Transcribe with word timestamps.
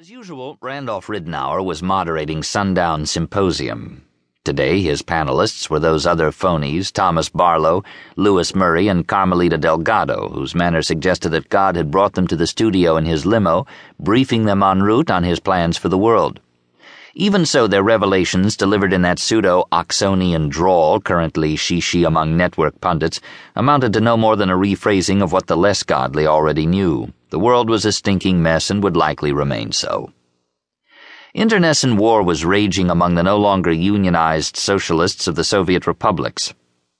As 0.00 0.08
usual, 0.08 0.58
Randolph 0.60 1.08
Ridenour 1.08 1.64
was 1.64 1.82
moderating 1.82 2.44
Sundown 2.44 3.04
Symposium. 3.04 4.02
Today, 4.44 4.80
his 4.80 5.02
panelists 5.02 5.68
were 5.68 5.80
those 5.80 6.06
other 6.06 6.30
phonies 6.30 6.92
Thomas 6.92 7.28
Barlow, 7.28 7.82
Lewis 8.14 8.54
Murray, 8.54 8.86
and 8.86 9.08
Carmelita 9.08 9.58
Delgado, 9.58 10.28
whose 10.28 10.54
manner 10.54 10.82
suggested 10.82 11.30
that 11.30 11.48
God 11.48 11.74
had 11.74 11.90
brought 11.90 12.12
them 12.12 12.28
to 12.28 12.36
the 12.36 12.46
studio 12.46 12.96
in 12.96 13.06
his 13.06 13.26
limo, 13.26 13.66
briefing 13.98 14.44
them 14.44 14.62
en 14.62 14.84
route 14.84 15.10
on 15.10 15.24
his 15.24 15.40
plans 15.40 15.76
for 15.76 15.88
the 15.88 15.98
world. 15.98 16.38
Even 17.14 17.44
so, 17.44 17.66
their 17.66 17.82
revelations, 17.82 18.56
delivered 18.56 18.92
in 18.92 19.02
that 19.02 19.18
pseudo 19.18 19.64
Oxonian 19.72 20.48
drawl 20.48 21.00
currently 21.00 21.56
shishi 21.56 22.06
among 22.06 22.36
network 22.36 22.80
pundits, 22.80 23.20
amounted 23.56 23.92
to 23.94 24.00
no 24.00 24.16
more 24.16 24.36
than 24.36 24.48
a 24.48 24.56
rephrasing 24.56 25.24
of 25.24 25.32
what 25.32 25.48
the 25.48 25.56
less 25.56 25.82
godly 25.82 26.24
already 26.24 26.66
knew. 26.66 27.12
The 27.30 27.38
world 27.38 27.68
was 27.68 27.84
a 27.84 27.92
stinking 27.92 28.42
mess 28.42 28.70
and 28.70 28.82
would 28.82 28.96
likely 28.96 29.32
remain 29.32 29.72
so. 29.72 30.12
Internecine 31.34 31.98
war 31.98 32.22
was 32.22 32.44
raging 32.44 32.88
among 32.88 33.14
the 33.14 33.22
no 33.22 33.36
longer 33.36 33.70
unionized 33.70 34.56
socialists 34.56 35.28
of 35.28 35.34
the 35.34 35.44
Soviet 35.44 35.86
republics. 35.86 36.54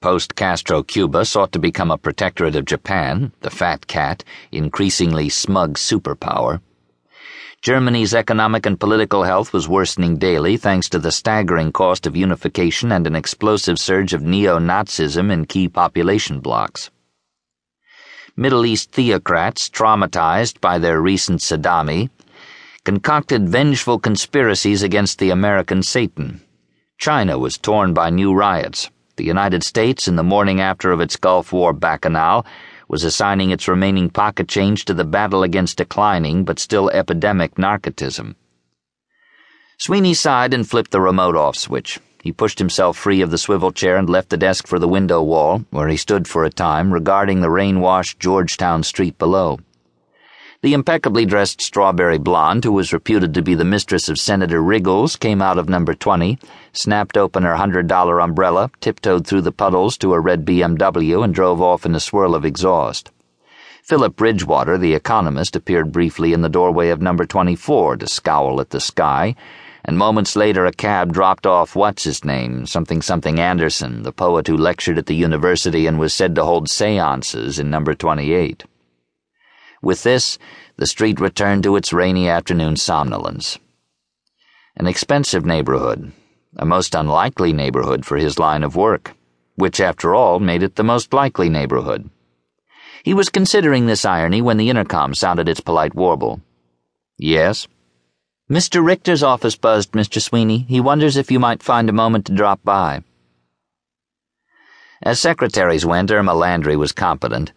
Post 0.00 0.36
Castro 0.36 0.84
Cuba 0.84 1.24
sought 1.24 1.50
to 1.52 1.58
become 1.58 1.90
a 1.90 1.98
protectorate 1.98 2.54
of 2.54 2.64
Japan, 2.64 3.32
the 3.40 3.50
fat 3.50 3.88
cat, 3.88 4.22
increasingly 4.52 5.28
smug 5.28 5.74
superpower. 5.74 6.60
Germany's 7.62 8.14
economic 8.14 8.64
and 8.64 8.78
political 8.78 9.24
health 9.24 9.52
was 9.52 9.68
worsening 9.68 10.18
daily 10.18 10.56
thanks 10.56 10.88
to 10.90 11.00
the 11.00 11.10
staggering 11.10 11.72
cost 11.72 12.06
of 12.06 12.16
unification 12.16 12.92
and 12.92 13.08
an 13.08 13.16
explosive 13.16 13.78
surge 13.78 14.12
of 14.12 14.22
neo 14.22 14.60
Nazism 14.60 15.32
in 15.32 15.46
key 15.46 15.68
population 15.68 16.38
blocks. 16.38 16.91
Middle 18.36 18.64
East 18.64 18.92
theocrats, 18.92 19.68
traumatized 19.68 20.58
by 20.60 20.78
their 20.78 21.02
recent 21.02 21.40
Saddami, 21.40 22.08
concocted 22.82 23.46
vengeful 23.46 23.98
conspiracies 23.98 24.82
against 24.82 25.18
the 25.18 25.28
American 25.28 25.82
Satan. 25.82 26.40
China 26.96 27.38
was 27.38 27.58
torn 27.58 27.92
by 27.92 28.08
new 28.08 28.32
riots. 28.32 28.90
The 29.16 29.24
United 29.24 29.62
States, 29.62 30.08
in 30.08 30.16
the 30.16 30.22
morning 30.22 30.62
after 30.62 30.92
of 30.92 31.00
its 31.00 31.16
Gulf 31.16 31.52
War 31.52 31.74
bacchanal, 31.74 32.46
was 32.88 33.04
assigning 33.04 33.50
its 33.50 33.68
remaining 33.68 34.08
pocket 34.08 34.48
change 34.48 34.86
to 34.86 34.94
the 34.94 35.04
battle 35.04 35.42
against 35.42 35.76
declining 35.76 36.44
but 36.44 36.58
still 36.58 36.88
epidemic 36.90 37.56
narcotism. 37.56 38.34
Sweeney 39.78 40.14
sighed 40.14 40.54
and 40.54 40.68
flipped 40.68 40.90
the 40.90 41.00
remote 41.00 41.36
off 41.36 41.56
switch. 41.56 42.00
He 42.22 42.30
pushed 42.30 42.60
himself 42.60 42.96
free 42.96 43.20
of 43.20 43.32
the 43.32 43.36
swivel 43.36 43.72
chair 43.72 43.96
and 43.96 44.08
left 44.08 44.30
the 44.30 44.36
desk 44.36 44.68
for 44.68 44.78
the 44.78 44.86
window 44.86 45.20
wall, 45.20 45.64
where 45.70 45.88
he 45.88 45.96
stood 45.96 46.28
for 46.28 46.44
a 46.44 46.50
time, 46.50 46.94
regarding 46.94 47.40
the 47.40 47.50
rain 47.50 47.80
washed 47.80 48.20
Georgetown 48.20 48.84
street 48.84 49.18
below. 49.18 49.58
The 50.60 50.72
impeccably 50.72 51.26
dressed 51.26 51.60
strawberry 51.60 52.18
blonde, 52.18 52.62
who 52.62 52.70
was 52.70 52.92
reputed 52.92 53.34
to 53.34 53.42
be 53.42 53.56
the 53.56 53.64
mistress 53.64 54.08
of 54.08 54.20
Senator 54.20 54.62
Riggles, 54.62 55.16
came 55.16 55.42
out 55.42 55.58
of 55.58 55.68
number 55.68 55.94
20, 55.94 56.38
snapped 56.72 57.16
open 57.16 57.42
her 57.42 57.56
$100 57.56 58.22
umbrella, 58.22 58.70
tiptoed 58.80 59.26
through 59.26 59.42
the 59.42 59.50
puddles 59.50 59.98
to 59.98 60.14
a 60.14 60.20
red 60.20 60.44
BMW, 60.44 61.24
and 61.24 61.34
drove 61.34 61.60
off 61.60 61.84
in 61.84 61.96
a 61.96 62.00
swirl 62.00 62.36
of 62.36 62.44
exhaust. 62.44 63.10
Philip 63.82 64.14
Bridgewater, 64.14 64.78
the 64.78 64.94
economist, 64.94 65.56
appeared 65.56 65.90
briefly 65.90 66.32
in 66.32 66.42
the 66.42 66.48
doorway 66.48 66.90
of 66.90 67.02
number 67.02 67.26
24 67.26 67.96
to 67.96 68.06
scowl 68.06 68.60
at 68.60 68.70
the 68.70 68.78
sky, 68.78 69.34
and 69.84 69.98
moments 69.98 70.36
later 70.36 70.64
a 70.66 70.72
cab 70.72 71.12
dropped 71.12 71.46
off 71.46 71.74
what's 71.74 72.04
his 72.04 72.24
name, 72.24 72.66
something 72.66 73.02
something 73.02 73.40
Anderson, 73.40 74.02
the 74.02 74.12
poet 74.12 74.46
who 74.46 74.56
lectured 74.56 74.98
at 74.98 75.06
the 75.06 75.14
university 75.14 75.86
and 75.86 75.98
was 75.98 76.14
said 76.14 76.34
to 76.34 76.44
hold 76.44 76.68
seances 76.68 77.58
in 77.58 77.68
number 77.70 77.94
28. 77.94 78.64
With 79.82 80.04
this, 80.04 80.38
the 80.76 80.86
street 80.86 81.18
returned 81.18 81.64
to 81.64 81.74
its 81.74 81.92
rainy 81.92 82.28
afternoon 82.28 82.76
somnolence. 82.76 83.58
An 84.76 84.86
expensive 84.86 85.44
neighborhood, 85.44 86.12
a 86.56 86.64
most 86.64 86.94
unlikely 86.94 87.52
neighborhood 87.52 88.06
for 88.06 88.16
his 88.16 88.38
line 88.38 88.62
of 88.62 88.76
work, 88.76 89.14
which, 89.56 89.80
after 89.80 90.14
all, 90.14 90.38
made 90.38 90.62
it 90.62 90.76
the 90.76 90.84
most 90.84 91.12
likely 91.12 91.48
neighborhood. 91.48 92.08
He 93.02 93.14
was 93.14 93.28
considering 93.28 93.86
this 93.86 94.04
irony 94.04 94.40
when 94.40 94.56
the 94.58 94.70
intercom 94.70 95.14
sounded 95.14 95.48
its 95.48 95.60
polite 95.60 95.94
warble. 95.94 96.40
Yes? 97.18 97.66
Mr. 98.52 98.84
Richter's 98.84 99.22
office 99.22 99.56
buzzed, 99.56 99.92
Mr. 99.92 100.20
Sweeney. 100.20 100.66
He 100.68 100.80
wonders 100.80 101.16
if 101.16 101.30
you 101.30 101.40
might 101.40 101.62
find 101.62 101.88
a 101.88 101.92
moment 101.92 102.26
to 102.26 102.34
drop 102.34 102.60
by. 102.62 103.02
As 105.02 105.18
secretaries 105.18 105.86
went, 105.86 106.10
Irma 106.10 106.34
Landry 106.34 106.76
was 106.76 106.92
competent 106.92 107.52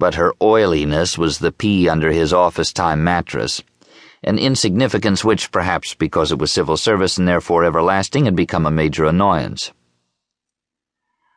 but 0.00 0.14
her 0.14 0.32
oiliness 0.42 1.18
was 1.18 1.38
the 1.38 1.52
pea 1.52 1.86
under 1.86 2.10
his 2.10 2.32
office 2.32 2.72
time 2.72 3.04
mattress, 3.04 3.62
an 4.24 4.38
insignificance 4.38 5.22
which, 5.22 5.52
perhaps 5.52 5.94
because 5.94 6.32
it 6.32 6.38
was 6.38 6.50
civil 6.50 6.78
service 6.78 7.18
and 7.18 7.28
therefore 7.28 7.64
everlasting, 7.64 8.24
had 8.24 8.34
become 8.34 8.64
a 8.64 8.70
major 8.70 9.04
annoyance. 9.04 9.72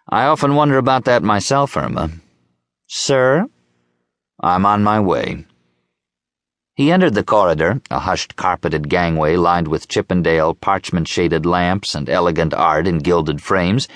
I 0.08 0.24
often 0.26 0.56
wonder 0.56 0.78
about 0.78 1.04
that 1.04 1.24
myself, 1.24 1.76
Irma. 1.76 2.10
Sir? 2.88 3.48
I'm 4.42 4.66
on 4.66 4.82
my 4.82 5.02
way. 5.02 5.46
He 6.76 6.92
entered 6.92 7.14
the 7.14 7.24
corridor, 7.24 7.82
a 7.92 8.00
hushed 8.00 8.36
carpeted 8.36 8.90
gangway 8.90 9.36
lined 9.36 9.68
with 9.68 9.88
Chippendale 9.88 10.54
parchment 10.56 11.08
shaded 11.08 11.46
lamps 11.46 11.96
and 11.96 12.10
elegant 12.10 12.54
art 12.54 12.88
in 12.88 12.98
gilded 12.98 13.42
frames 13.42 13.88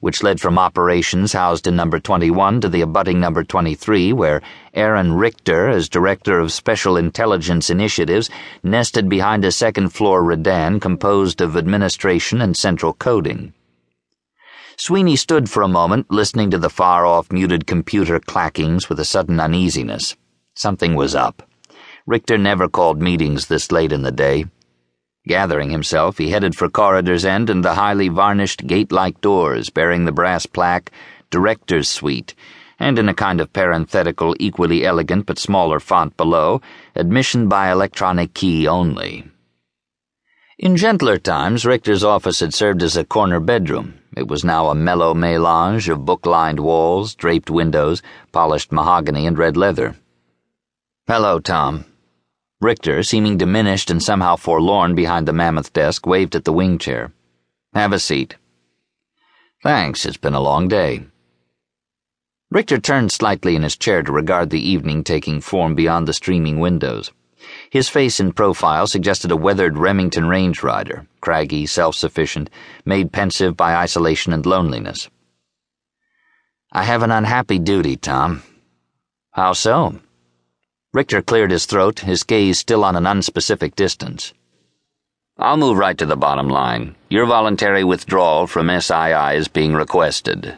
which 0.00 0.22
led 0.22 0.40
from 0.40 0.58
operations 0.58 1.32
housed 1.32 1.66
in 1.66 1.76
number 1.76 1.98
21 1.98 2.60
to 2.60 2.68
the 2.68 2.80
abutting 2.80 3.20
number 3.20 3.42
23, 3.42 4.12
where 4.12 4.42
Aaron 4.74 5.12
Richter, 5.12 5.68
as 5.68 5.88
Director 5.88 6.38
of 6.38 6.52
Special 6.52 6.96
Intelligence 6.96 7.70
Initiatives, 7.70 8.30
nested 8.62 9.08
behind 9.08 9.44
a 9.44 9.52
second 9.52 9.90
floor 9.90 10.22
redan 10.22 10.80
composed 10.80 11.40
of 11.40 11.56
administration 11.56 12.40
and 12.40 12.56
central 12.56 12.92
coding. 12.92 13.52
Sweeney 14.76 15.16
stood 15.16 15.48
for 15.48 15.62
a 15.62 15.68
moment, 15.68 16.10
listening 16.10 16.50
to 16.50 16.58
the 16.58 16.68
far 16.68 17.06
off 17.06 17.32
muted 17.32 17.66
computer 17.66 18.20
clackings 18.20 18.88
with 18.88 19.00
a 19.00 19.04
sudden 19.04 19.40
uneasiness. 19.40 20.14
Something 20.54 20.94
was 20.94 21.14
up. 21.14 21.45
Richter 22.06 22.38
never 22.38 22.68
called 22.68 23.02
meetings 23.02 23.48
this 23.48 23.72
late 23.72 23.90
in 23.90 24.02
the 24.02 24.12
day. 24.12 24.44
Gathering 25.26 25.70
himself, 25.70 26.18
he 26.18 26.30
headed 26.30 26.54
for 26.54 26.68
Corridor's 26.68 27.24
End 27.24 27.50
and 27.50 27.64
the 27.64 27.74
highly 27.74 28.06
varnished 28.06 28.64
gate 28.68 28.92
like 28.92 29.20
doors 29.20 29.70
bearing 29.70 30.04
the 30.04 30.12
brass 30.12 30.46
plaque, 30.46 30.92
Director's 31.30 31.88
Suite, 31.88 32.36
and 32.78 32.96
in 32.96 33.08
a 33.08 33.14
kind 33.14 33.40
of 33.40 33.52
parenthetical, 33.52 34.36
equally 34.38 34.86
elegant 34.86 35.26
but 35.26 35.36
smaller 35.36 35.80
font 35.80 36.16
below, 36.16 36.60
Admission 36.94 37.48
by 37.48 37.72
electronic 37.72 38.34
key 38.34 38.68
only. 38.68 39.28
In 40.58 40.76
gentler 40.76 41.18
times, 41.18 41.66
Richter's 41.66 42.04
office 42.04 42.38
had 42.38 42.54
served 42.54 42.84
as 42.84 42.96
a 42.96 43.04
corner 43.04 43.40
bedroom. 43.40 43.94
It 44.16 44.28
was 44.28 44.44
now 44.44 44.68
a 44.68 44.76
mellow 44.76 45.12
melange 45.12 45.88
of 45.88 46.04
book 46.04 46.24
lined 46.24 46.60
walls, 46.60 47.16
draped 47.16 47.50
windows, 47.50 48.00
polished 48.30 48.70
mahogany, 48.70 49.26
and 49.26 49.36
red 49.36 49.56
leather. 49.56 49.96
Hello, 51.08 51.40
Tom. 51.40 51.84
Richter, 52.60 53.02
seeming 53.02 53.36
diminished 53.36 53.90
and 53.90 54.02
somehow 54.02 54.36
forlorn 54.36 54.94
behind 54.94 55.28
the 55.28 55.32
mammoth 55.32 55.72
desk, 55.74 56.06
waved 56.06 56.34
at 56.34 56.44
the 56.44 56.52
wing 56.52 56.78
chair. 56.78 57.12
Have 57.74 57.92
a 57.92 57.98
seat. 57.98 58.36
Thanks, 59.62 60.06
it's 60.06 60.16
been 60.16 60.32
a 60.32 60.40
long 60.40 60.66
day. 60.66 61.06
Richter 62.50 62.78
turned 62.78 63.12
slightly 63.12 63.56
in 63.56 63.62
his 63.62 63.76
chair 63.76 64.02
to 64.02 64.12
regard 64.12 64.48
the 64.48 64.66
evening 64.66 65.04
taking 65.04 65.40
form 65.40 65.74
beyond 65.74 66.08
the 66.08 66.14
streaming 66.14 66.58
windows. 66.58 67.12
His 67.70 67.90
face 67.90 68.20
in 68.20 68.32
profile 68.32 68.86
suggested 68.86 69.30
a 69.30 69.36
weathered 69.36 69.76
Remington 69.76 70.26
range 70.26 70.62
rider, 70.62 71.06
craggy, 71.20 71.66
self 71.66 71.94
sufficient, 71.94 72.48
made 72.86 73.12
pensive 73.12 73.54
by 73.56 73.74
isolation 73.76 74.32
and 74.32 74.46
loneliness. 74.46 75.10
I 76.72 76.84
have 76.84 77.02
an 77.02 77.10
unhappy 77.10 77.58
duty, 77.58 77.96
Tom. 77.96 78.42
How 79.32 79.52
so? 79.52 80.00
Richter 80.96 81.20
cleared 81.20 81.50
his 81.50 81.66
throat, 81.66 81.98
his 81.98 82.22
gaze 82.22 82.58
still 82.58 82.82
on 82.82 82.96
an 82.96 83.04
unspecific 83.04 83.74
distance. 83.74 84.32
I'll 85.36 85.58
move 85.58 85.76
right 85.76 85.98
to 85.98 86.06
the 86.06 86.16
bottom 86.16 86.48
line. 86.48 86.96
Your 87.10 87.26
voluntary 87.26 87.84
withdrawal 87.84 88.46
from 88.46 88.68
SII 88.68 89.36
is 89.36 89.46
being 89.46 89.74
requested. 89.74 90.56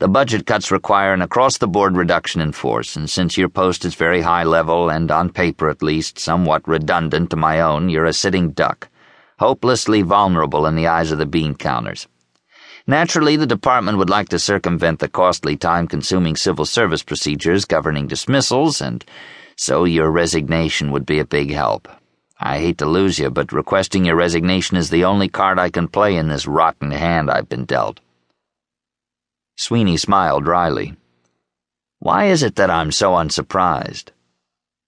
The 0.00 0.08
budget 0.08 0.44
cuts 0.44 0.70
require 0.70 1.14
an 1.14 1.22
across 1.22 1.56
the 1.56 1.66
board 1.66 1.96
reduction 1.96 2.42
in 2.42 2.52
force, 2.52 2.94
and 2.94 3.08
since 3.08 3.38
your 3.38 3.48
post 3.48 3.86
is 3.86 3.94
very 3.94 4.20
high 4.20 4.44
level 4.44 4.90
and, 4.90 5.10
on 5.10 5.30
paper 5.30 5.70
at 5.70 5.82
least, 5.82 6.18
somewhat 6.18 6.68
redundant 6.68 7.30
to 7.30 7.36
my 7.36 7.62
own, 7.62 7.88
you're 7.88 8.04
a 8.04 8.12
sitting 8.12 8.50
duck, 8.50 8.90
hopelessly 9.38 10.02
vulnerable 10.02 10.66
in 10.66 10.76
the 10.76 10.88
eyes 10.88 11.10
of 11.10 11.16
the 11.16 11.24
bean 11.24 11.54
counters. 11.54 12.06
Naturally, 12.86 13.36
the 13.36 13.46
department 13.46 13.96
would 13.96 14.10
like 14.10 14.28
to 14.28 14.38
circumvent 14.38 14.98
the 14.98 15.08
costly, 15.08 15.56
time 15.56 15.88
consuming 15.88 16.36
civil 16.36 16.66
service 16.66 17.02
procedures 17.02 17.64
governing 17.64 18.06
dismissals 18.06 18.82
and 18.82 19.02
so 19.56 19.84
your 19.84 20.10
resignation 20.10 20.90
would 20.90 21.06
be 21.06 21.18
a 21.18 21.24
big 21.24 21.50
help. 21.50 21.88
I 22.38 22.58
hate 22.58 22.78
to 22.78 22.86
lose 22.86 23.18
you, 23.18 23.30
but 23.30 23.52
requesting 23.52 24.04
your 24.04 24.16
resignation 24.16 24.76
is 24.76 24.90
the 24.90 25.04
only 25.04 25.28
card 25.28 25.58
I 25.58 25.70
can 25.70 25.88
play 25.88 26.16
in 26.16 26.28
this 26.28 26.46
rotten 26.46 26.90
hand 26.90 27.30
I've 27.30 27.48
been 27.48 27.64
dealt. 27.64 28.00
Sweeney 29.56 29.96
smiled 29.96 30.44
dryly. 30.44 30.96
Why 32.00 32.26
is 32.26 32.42
it 32.42 32.56
that 32.56 32.70
I'm 32.70 32.92
so 32.92 33.16
unsurprised? 33.16 34.12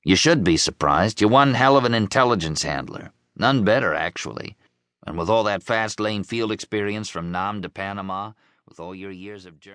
You 0.04 0.16
should 0.16 0.44
be 0.44 0.56
surprised. 0.56 1.20
You're 1.20 1.30
one 1.30 1.54
hell 1.54 1.76
of 1.76 1.84
an 1.84 1.94
intelligence 1.94 2.62
handler. 2.62 3.12
None 3.36 3.64
better, 3.64 3.94
actually. 3.94 4.56
And 5.06 5.16
with 5.16 5.30
all 5.30 5.44
that 5.44 5.62
fast 5.62 6.00
lane 6.00 6.24
field 6.24 6.52
experience 6.52 7.08
from 7.08 7.30
Nam 7.30 7.62
to 7.62 7.68
Panama, 7.68 8.32
with 8.68 8.80
all 8.80 8.94
your 8.94 9.12
years 9.12 9.46
of 9.46 9.60
German. 9.60 9.74